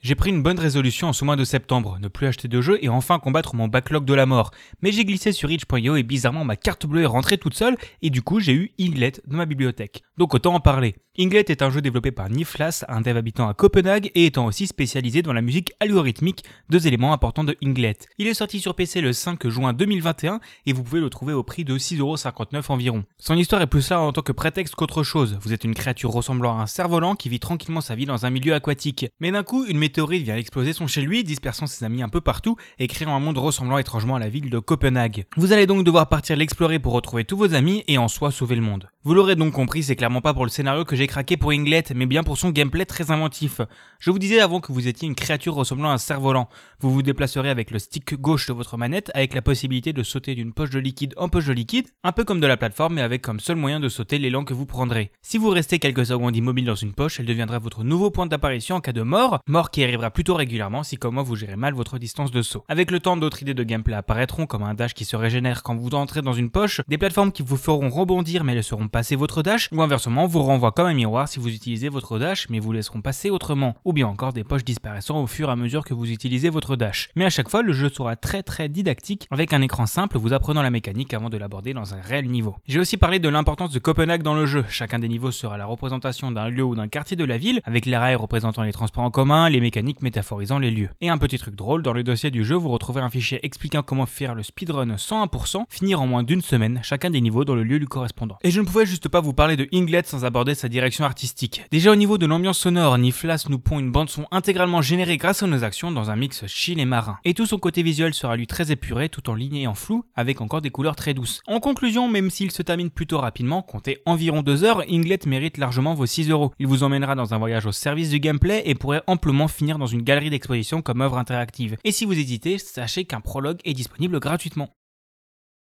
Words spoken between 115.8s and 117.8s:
vos 6 euros. Il vous emmènera dans un voyage au